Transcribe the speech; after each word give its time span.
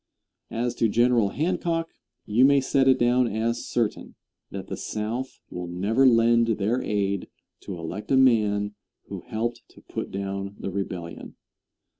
As 0.49 0.73
to 0.77 0.89
General 0.89 1.29
Hancock, 1.29 1.89
you 2.25 2.43
may 2.43 2.59
set 2.59 2.87
it 2.87 2.97
down 2.97 3.27
as 3.27 3.67
certain 3.67 4.15
that 4.49 4.65
the 4.65 4.75
South 4.75 5.39
will 5.51 5.67
never 5.67 6.07
lend 6.07 6.47
their 6.57 6.81
aid 6.81 7.27
to 7.59 7.77
elect 7.77 8.09
a 8.09 8.17
man 8.17 8.73
who 9.09 9.21
helped 9.21 9.61
to 9.67 9.81
put 9.81 10.09
down 10.09 10.55
the 10.57 10.71
Rebellion. 10.71 11.35